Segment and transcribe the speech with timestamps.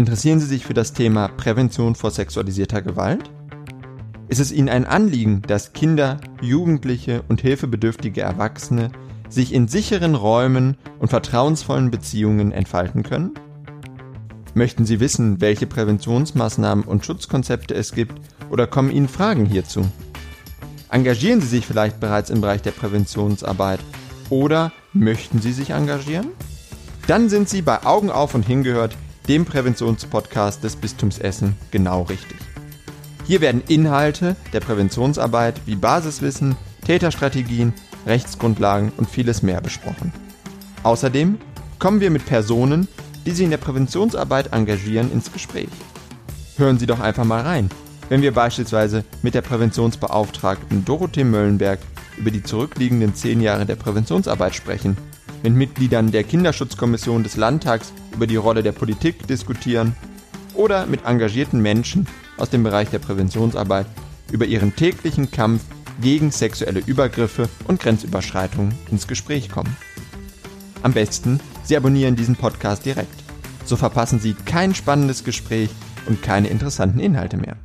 [0.00, 3.30] Interessieren Sie sich für das Thema Prävention vor sexualisierter Gewalt?
[4.30, 8.92] Ist es Ihnen ein Anliegen, dass Kinder, Jugendliche und hilfebedürftige Erwachsene
[9.28, 13.34] sich in sicheren Räumen und vertrauensvollen Beziehungen entfalten können?
[14.54, 19.86] Möchten Sie wissen, welche Präventionsmaßnahmen und Schutzkonzepte es gibt oder kommen Ihnen Fragen hierzu?
[20.88, 23.80] Engagieren Sie sich vielleicht bereits im Bereich der Präventionsarbeit
[24.30, 26.28] oder möchten Sie sich engagieren?
[27.06, 28.96] Dann sind Sie bei Augen auf und hingehört,
[29.28, 32.38] dem Präventionspodcast des Bistums Essen, genau richtig.
[33.26, 37.74] Hier werden Inhalte der Präventionsarbeit wie Basiswissen, Täterstrategien,
[38.06, 40.12] Rechtsgrundlagen und vieles mehr besprochen.
[40.82, 41.38] Außerdem
[41.78, 42.88] kommen wir mit Personen,
[43.26, 45.68] die sich in der Präventionsarbeit engagieren, ins Gespräch.
[46.56, 47.70] Hören Sie doch einfach mal rein,
[48.08, 51.78] wenn wir beispielsweise mit der Präventionsbeauftragten Dorothee Möllenberg
[52.16, 54.96] über die zurückliegenden zehn Jahre der Präventionsarbeit sprechen,
[55.42, 59.94] mit Mitgliedern der Kinderschutzkommission des Landtags über die Rolle der Politik diskutieren
[60.54, 63.86] oder mit engagierten Menschen aus dem Bereich der Präventionsarbeit
[64.32, 65.62] über ihren täglichen Kampf
[66.00, 69.76] gegen sexuelle Übergriffe und Grenzüberschreitungen ins Gespräch kommen.
[70.82, 73.22] Am besten, Sie abonnieren diesen Podcast direkt.
[73.64, 75.70] So verpassen Sie kein spannendes Gespräch
[76.06, 77.56] und keine interessanten Inhalte mehr.